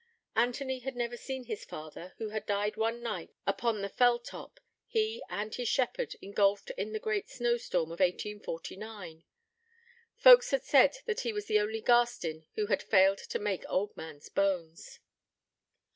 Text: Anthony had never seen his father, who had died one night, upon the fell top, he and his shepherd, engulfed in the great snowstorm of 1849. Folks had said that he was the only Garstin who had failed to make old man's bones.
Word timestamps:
Anthony 0.35 0.79
had 0.79 0.95
never 0.95 1.15
seen 1.15 1.43
his 1.43 1.63
father, 1.63 2.15
who 2.17 2.29
had 2.29 2.47
died 2.47 2.75
one 2.75 3.03
night, 3.03 3.29
upon 3.45 3.83
the 3.83 3.87
fell 3.87 4.17
top, 4.17 4.59
he 4.87 5.21
and 5.29 5.53
his 5.53 5.67
shepherd, 5.69 6.15
engulfed 6.23 6.71
in 6.71 6.91
the 6.91 6.97
great 6.97 7.29
snowstorm 7.29 7.91
of 7.91 7.99
1849. 7.99 9.23
Folks 10.15 10.49
had 10.49 10.63
said 10.63 10.97
that 11.05 11.19
he 11.19 11.31
was 11.31 11.45
the 11.45 11.59
only 11.59 11.81
Garstin 11.83 12.47
who 12.55 12.65
had 12.65 12.81
failed 12.81 13.19
to 13.19 13.37
make 13.37 13.63
old 13.69 13.95
man's 13.95 14.27
bones. 14.27 15.01